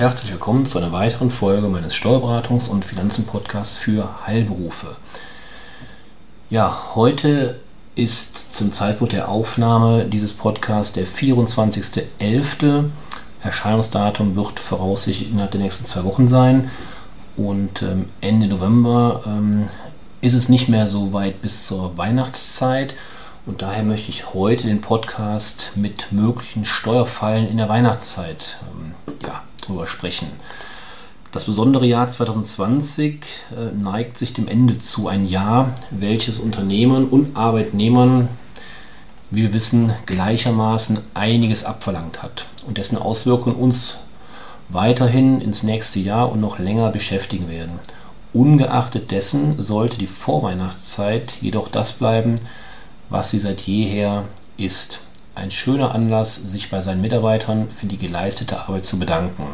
[0.00, 4.96] Herzlich willkommen zu einer weiteren Folge meines Steuerberatungs- und Finanzen-Podcasts für Heilberufe.
[6.48, 7.60] Ja, heute
[7.96, 12.84] ist zum Zeitpunkt der Aufnahme dieses Podcasts der 24.11.
[13.42, 16.70] Erscheinungsdatum wird voraussichtlich innerhalb der nächsten zwei Wochen sein.
[17.36, 19.68] Und ähm, Ende November ähm,
[20.22, 22.96] ist es nicht mehr so weit bis zur Weihnachtszeit.
[23.44, 28.89] Und daher möchte ich heute den Podcast mit möglichen Steuerfallen in der Weihnachtszeit ähm,
[29.70, 30.28] drüber sprechen.
[31.32, 33.24] Das besondere Jahr 2020
[33.56, 35.06] äh, neigt sich dem Ende zu.
[35.06, 38.28] Ein Jahr, welches Unternehmern und Arbeitnehmern,
[39.30, 44.00] wie wir wissen, gleichermaßen einiges abverlangt hat und dessen Auswirkungen uns
[44.68, 47.78] weiterhin ins nächste Jahr und noch länger beschäftigen werden.
[48.32, 52.40] Ungeachtet dessen sollte die Vorweihnachtszeit jedoch das bleiben,
[53.08, 54.24] was sie seit jeher
[54.56, 55.00] ist.
[55.34, 59.46] Ein schöner Anlass, sich bei seinen Mitarbeitern für die geleistete Arbeit zu bedanken.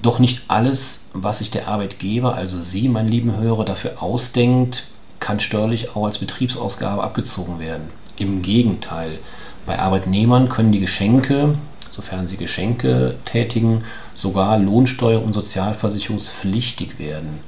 [0.00, 4.84] Doch nicht alles, was sich der Arbeitgeber, also Sie, mein lieben Hörer, dafür ausdenkt,
[5.20, 7.84] kann steuerlich auch als Betriebsausgabe abgezogen werden.
[8.16, 9.18] Im Gegenteil,
[9.66, 11.54] bei Arbeitnehmern können die Geschenke,
[11.88, 17.40] sofern sie Geschenke tätigen, sogar Lohnsteuer- und sozialversicherungspflichtig werden.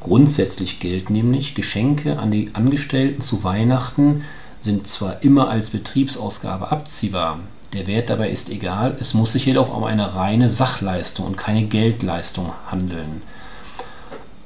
[0.00, 4.22] Grundsätzlich gilt nämlich, Geschenke an die Angestellten zu Weihnachten
[4.66, 7.38] sind zwar immer als Betriebsausgabe abziehbar,
[7.72, 11.64] der Wert dabei ist egal, es muss sich jedoch um eine reine Sachleistung und keine
[11.64, 13.22] Geldleistung handeln.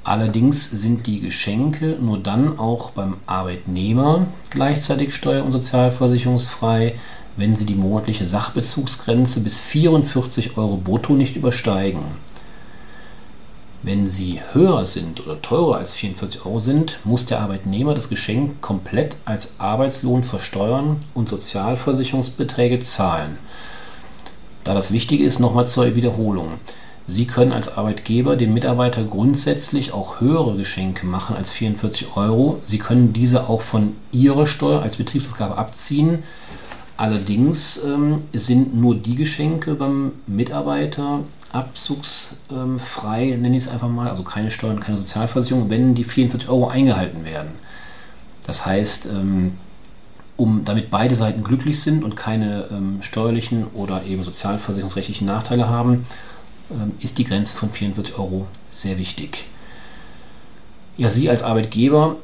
[0.04, 6.94] Allerdings sind die Geschenke nur dann auch beim Arbeitnehmer gleichzeitig steuer- und sozialversicherungsfrei,
[7.36, 12.02] wenn sie die monatliche Sachbezugsgrenze bis 44 Euro brutto nicht übersteigen.
[13.82, 18.60] Wenn sie höher sind oder teurer als 44 Euro sind, muss der Arbeitnehmer das Geschenk
[18.60, 23.38] komplett als Arbeitslohn versteuern und Sozialversicherungsbeträge zahlen.
[24.64, 26.58] Da das Wichtige ist, nochmal zur Wiederholung.
[27.06, 32.60] Sie können als Arbeitgeber dem Mitarbeiter grundsätzlich auch höhere Geschenke machen als 44 Euro.
[32.66, 36.22] Sie können diese auch von Ihrer Steuer als Betriebsausgabe abziehen.
[36.98, 41.20] Allerdings ähm, sind nur die Geschenke beim Mitarbeiter
[41.52, 46.68] abzugsfrei, nenne ich es einfach mal, also keine Steuern, keine Sozialversicherung, wenn die 44 Euro
[46.68, 47.50] eingehalten werden.
[48.46, 49.52] Das heißt, ähm,
[50.36, 56.06] um, damit beide Seiten glücklich sind und keine ähm, steuerlichen oder eben sozialversicherungsrechtlichen Nachteile haben,
[56.70, 59.46] ähm, ist die Grenze von 44 Euro sehr wichtig.
[60.96, 62.16] Ja, Sie als Arbeitgeber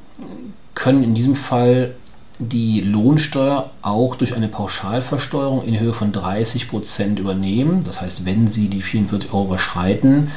[0.74, 1.94] können in diesem Fall
[2.38, 7.82] die Lohnsteuer auch durch eine Pauschalversteuerung in Höhe von 30 Prozent übernehmen.
[7.84, 10.30] Das heißt, wenn Sie die 44 Euro überschreiten,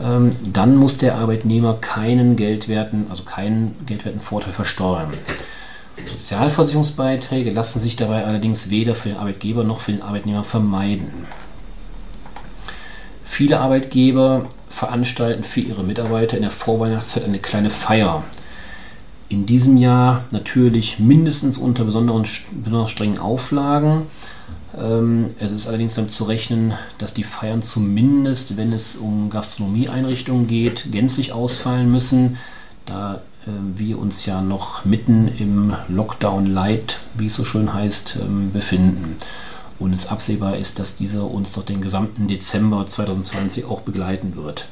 [0.00, 5.10] ähm, dann muss der Arbeitnehmer keinen geldwerten, also keinen geldwerten Vorteil versteuern.
[6.06, 11.26] Sozialversicherungsbeiträge lassen sich dabei allerdings weder für den Arbeitgeber noch für den Arbeitnehmer vermeiden.
[13.24, 18.22] Viele Arbeitgeber veranstalten für ihre Mitarbeiter in der Vorweihnachtszeit eine kleine Feier
[19.28, 22.24] in diesem Jahr natürlich mindestens unter besonderen,
[22.64, 24.02] besonders strengen Auflagen.
[24.76, 30.46] Ähm, es ist allerdings damit zu rechnen, dass die Feiern zumindest, wenn es um Gastronomieeinrichtungen
[30.46, 32.38] geht, gänzlich ausfallen müssen,
[32.86, 38.18] da äh, wir uns ja noch mitten im Lockdown Light, wie es so schön heißt,
[38.22, 39.16] ähm, befinden.
[39.78, 44.66] Und es absehbar ist, dass dieser uns doch den gesamten Dezember 2020 auch begleiten wird.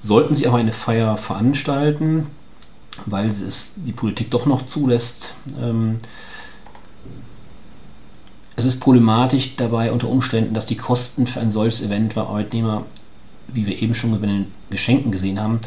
[0.00, 2.26] Sollten Sie aber eine Feier veranstalten,
[3.04, 5.34] weil es die Politik doch noch zulässt.
[5.60, 5.98] Ähm,
[8.56, 12.86] es ist problematisch dabei unter Umständen, dass die Kosten für ein solches Event bei Arbeitnehmer,
[13.48, 15.60] wie wir eben schon bei den Geschenken gesehen haben,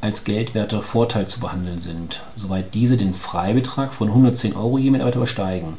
[0.00, 5.18] als geldwerter Vorteil zu behandeln sind, soweit diese den Freibetrag von 110 Euro je Mitarbeiter
[5.18, 5.74] übersteigen.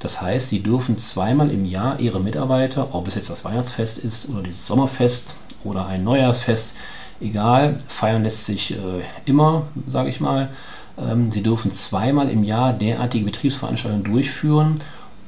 [0.00, 4.30] Das heißt, sie dürfen zweimal im Jahr ihre Mitarbeiter, ob es jetzt das Weihnachtsfest ist
[4.30, 5.34] oder das Sommerfest
[5.64, 6.76] oder ein Neujahrsfest,
[7.20, 10.50] egal, feiern lässt sich äh, immer, sage ich mal.
[10.98, 14.76] Ähm, sie dürfen zweimal im Jahr derartige Betriebsveranstaltungen durchführen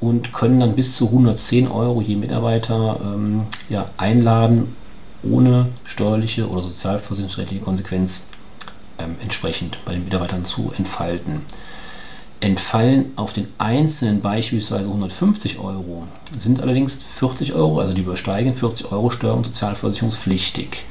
[0.01, 4.75] und können dann bis zu 110 Euro je Mitarbeiter ähm, ja, einladen,
[5.23, 8.31] ohne steuerliche oder sozialversicherungsrechtliche Konsequenz
[8.99, 11.43] ähm, entsprechend bei den Mitarbeitern zu entfalten.
[12.41, 18.93] Entfallen auf den einzelnen beispielsweise 150 Euro, sind allerdings 40 Euro, also die übersteigen 40
[18.93, 20.85] Euro Steuer- und Sozialversicherungspflichtig.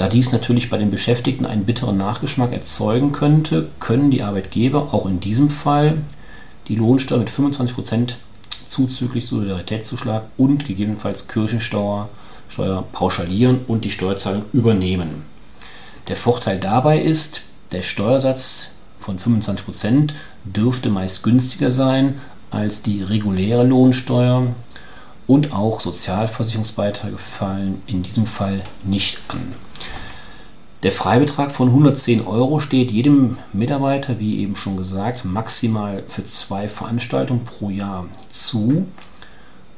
[0.00, 5.04] Da dies natürlich bei den Beschäftigten einen bitteren Nachgeschmack erzeugen könnte, können die Arbeitgeber auch
[5.04, 5.98] in diesem Fall
[6.68, 8.14] die Lohnsteuer mit 25%
[8.66, 12.08] zuzüglich Solidaritätszuschlag und gegebenenfalls Kirchensteuer
[12.48, 15.24] Steuer pauschalieren und die Steuerzahlung übernehmen.
[16.08, 20.14] Der Vorteil dabei ist, der Steuersatz von 25%
[20.44, 22.18] dürfte meist günstiger sein
[22.50, 24.46] als die reguläre Lohnsteuer
[25.26, 29.69] und auch Sozialversicherungsbeiträge fallen in diesem Fall nicht an.
[30.82, 36.68] Der Freibetrag von 110 Euro steht jedem Mitarbeiter, wie eben schon gesagt, maximal für zwei
[36.70, 38.86] Veranstaltungen pro Jahr zu.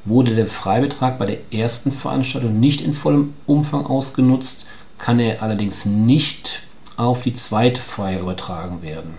[0.04, 4.69] Wurde der Freibetrag bei der ersten Veranstaltung nicht in vollem Umfang ausgenutzt,
[4.99, 6.62] kann er allerdings nicht
[6.96, 9.14] auf die zweite Feier übertragen werden.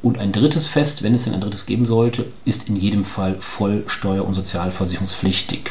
[0.00, 3.36] Und ein drittes Fest, wenn es denn ein drittes geben sollte, ist in jedem Fall
[3.40, 5.70] voll steuer- und sozialversicherungspflichtig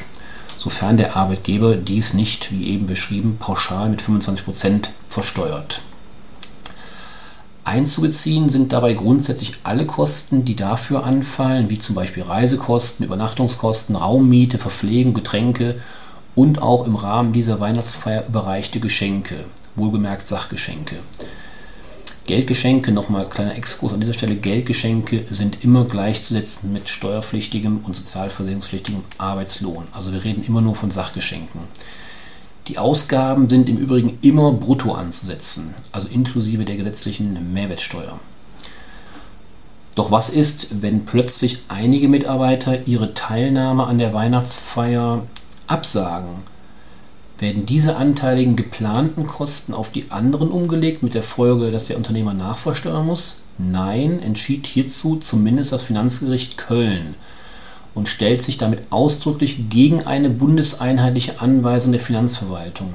[0.57, 5.81] sofern der Arbeitgeber dies nicht, wie eben beschrieben, pauschal mit 25% versteuert.
[7.63, 14.57] Einzubeziehen sind dabei grundsätzlich alle Kosten, die dafür anfallen, wie zum Beispiel Reisekosten, Übernachtungskosten, Raummiete,
[14.57, 15.81] Verpflegung, Getränke
[16.33, 19.35] und auch im Rahmen dieser Weihnachtsfeier überreichte Geschenke,
[19.75, 20.95] wohlgemerkt Sachgeschenke.
[22.27, 29.03] Geldgeschenke, nochmal kleiner Exkurs an dieser Stelle, Geldgeschenke sind immer gleichzusetzen mit steuerpflichtigem und sozialversicherungspflichtigem
[29.17, 29.87] Arbeitslohn.
[29.93, 31.61] Also wir reden immer nur von Sachgeschenken.
[32.67, 38.19] Die Ausgaben sind im Übrigen immer brutto anzusetzen, also inklusive der gesetzlichen Mehrwertsteuer.
[39.95, 45.23] Doch was ist, wenn plötzlich einige Mitarbeiter ihre Teilnahme an der Weihnachtsfeier
[45.65, 46.56] absagen?
[47.39, 52.33] Werden diese anteiligen geplanten Kosten auf die anderen umgelegt, mit der Folge, dass der Unternehmer
[52.33, 53.43] nachversteuern muss?
[53.57, 57.15] Nein, entschied hierzu zumindest das Finanzgericht Köln
[57.93, 62.93] und stellt sich damit ausdrücklich gegen eine bundeseinheitliche Anweisung der Finanzverwaltung.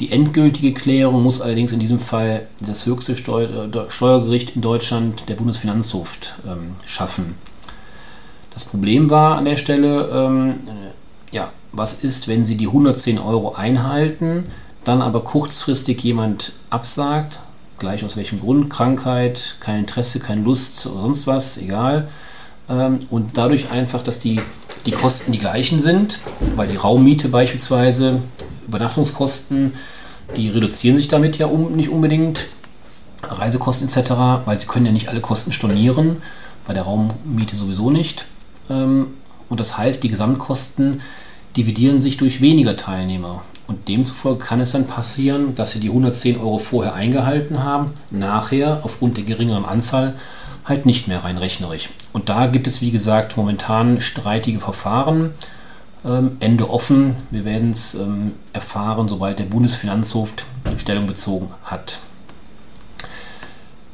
[0.00, 6.18] Die endgültige Klärung muss allerdings in diesem Fall das höchste Steuergericht in Deutschland, der Bundesfinanzhof,
[6.46, 7.34] ähm, schaffen.
[8.52, 10.54] Das Problem war an der Stelle, ähm,
[11.30, 14.44] ja, was ist, wenn Sie die 110 Euro einhalten,
[14.84, 17.38] dann aber kurzfristig jemand absagt,
[17.78, 22.08] gleich aus welchem Grund, Krankheit, kein Interesse, keine Lust oder sonst was, egal.
[22.68, 24.40] Ähm, und dadurch einfach, dass die,
[24.86, 26.18] die Kosten die gleichen sind,
[26.56, 28.20] weil die Raummiete beispielsweise,
[28.66, 29.74] Übernachtungskosten,
[30.36, 32.46] die reduzieren sich damit ja um, nicht unbedingt,
[33.22, 34.12] Reisekosten etc.,
[34.44, 36.22] weil sie können ja nicht alle Kosten stornieren,
[36.66, 38.26] bei der Raummiete sowieso nicht.
[38.70, 39.08] Ähm,
[39.48, 41.00] und das heißt, die Gesamtkosten
[41.56, 43.42] dividieren sich durch weniger Teilnehmer.
[43.66, 48.80] Und demzufolge kann es dann passieren, dass sie die 110 Euro vorher eingehalten haben, nachher
[48.82, 50.14] aufgrund der geringeren Anzahl
[50.64, 51.90] halt nicht mehr rein rechnerisch.
[52.12, 55.30] Und da gibt es, wie gesagt, momentan streitige Verfahren.
[56.04, 57.14] Ähm, Ende offen.
[57.30, 60.34] Wir werden es ähm, erfahren, sobald der Bundesfinanzhof
[60.78, 61.98] Stellung bezogen hat.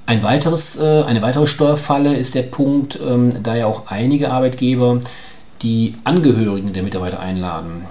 [0.07, 5.01] Ein weiteres, äh, eine weitere Steuerfalle ist der Punkt, ähm, da ja auch einige Arbeitgeber
[5.63, 7.87] die Angehörigen der Mitarbeiter einladen.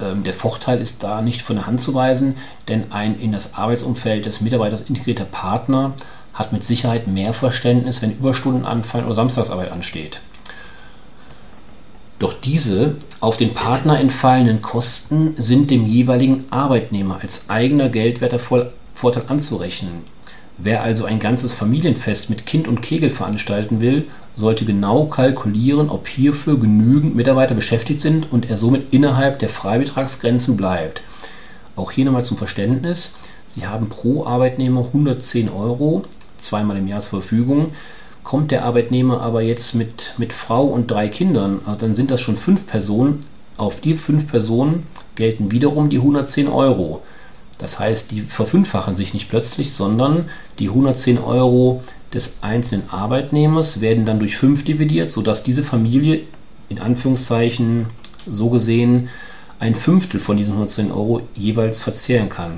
[0.00, 2.36] Ähm, der Vorteil ist da nicht von der Hand zu weisen,
[2.68, 5.94] denn ein in das Arbeitsumfeld des Mitarbeiters integrierter Partner
[6.34, 10.20] hat mit Sicherheit mehr Verständnis, wenn Überstunden anfallen oder Samstagsarbeit ansteht.
[12.18, 19.24] Doch diese auf den Partner entfallenden Kosten sind dem jeweiligen Arbeitnehmer als eigener geldwerter Vorteil
[19.28, 20.04] anzurechnen.
[20.58, 26.08] Wer also ein ganzes Familienfest mit Kind und Kegel veranstalten will, sollte genau kalkulieren, ob
[26.08, 31.02] hierfür genügend Mitarbeiter beschäftigt sind und er somit innerhalb der Freibetragsgrenzen bleibt.
[31.76, 33.16] Auch hier nochmal zum Verständnis.
[33.46, 36.02] Sie haben pro Arbeitnehmer 110 Euro,
[36.38, 37.72] zweimal im Jahr zur Verfügung.
[38.22, 42.20] Kommt der Arbeitnehmer aber jetzt mit, mit Frau und drei Kindern, also dann sind das
[42.20, 43.20] schon fünf Personen.
[43.56, 47.02] Auf die fünf Personen gelten wiederum die 110 Euro.
[47.58, 50.26] Das heißt, die verfünffachen sich nicht plötzlich, sondern
[50.58, 56.22] die 110 Euro des einzelnen Arbeitnehmers werden dann durch 5 dividiert, sodass diese Familie
[56.68, 57.86] in Anführungszeichen
[58.26, 59.08] so gesehen
[59.58, 62.52] ein Fünftel von diesen 110 Euro jeweils verzehren kann.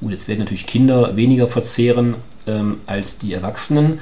[0.00, 4.00] Gut, jetzt werden natürlich Kinder weniger verzehren ähm, als die Erwachsenen,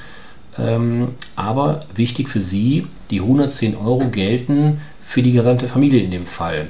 [0.58, 6.26] ähm, aber wichtig für sie, die 110 Euro gelten für die gesamte Familie in dem
[6.26, 6.66] Fall.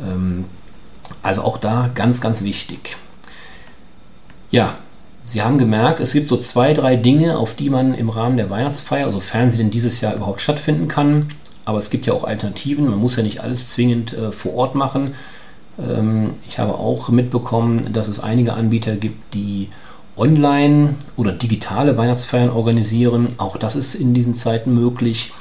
[0.00, 0.44] Ähm,
[1.22, 2.96] also auch da ganz, ganz wichtig.
[4.50, 4.78] Ja,
[5.26, 8.48] Sie haben gemerkt, es gibt so zwei, drei Dinge, auf die man im Rahmen der
[8.48, 11.28] Weihnachtsfeier, sofern sie denn dieses Jahr überhaupt stattfinden kann,
[11.64, 14.74] aber es gibt ja auch Alternativen, man muss ja nicht alles zwingend äh, vor Ort
[14.74, 15.14] machen.
[15.78, 19.68] Ähm, ich habe auch mitbekommen, dass es einige Anbieter gibt, die
[20.16, 23.26] online oder digitale Weihnachtsfeiern organisieren.
[23.36, 25.32] Auch das ist in diesen Zeiten möglich.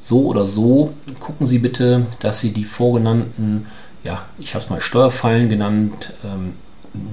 [0.00, 3.66] So oder so, gucken Sie bitte, dass Sie die vorgenannten
[4.04, 6.54] ja, ich habe es mal Steuerfallen genannt, ähm,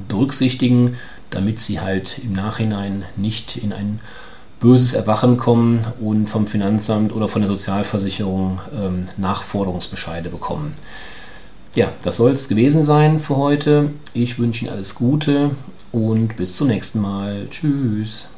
[0.07, 0.95] berücksichtigen,
[1.29, 3.99] damit sie halt im Nachhinein nicht in ein
[4.59, 10.73] böses Erwachen kommen und vom Finanzamt oder von der Sozialversicherung ähm, Nachforderungsbescheide bekommen.
[11.75, 13.91] Ja, das soll es gewesen sein für heute.
[14.13, 15.51] Ich wünsche Ihnen alles Gute
[15.91, 17.47] und bis zum nächsten Mal.
[17.49, 18.34] Tschüss.